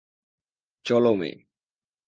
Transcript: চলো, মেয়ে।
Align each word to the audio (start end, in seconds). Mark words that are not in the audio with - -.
চলো, 0.85 1.11
মেয়ে। 1.15 1.35